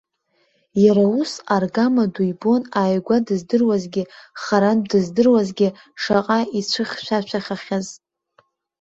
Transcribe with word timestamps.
Иара 0.83 1.05
ус 1.19 1.31
аргамаду 1.55 2.23
ибон 2.31 2.63
ааигәа 2.79 3.17
дыздыруазгьы, 3.25 4.03
харантә 4.41 4.87
дыздыруазгьы, 4.91 5.69
шаҟа 6.01 6.39
ицәыхьшәашәахахьаз. 6.59 7.87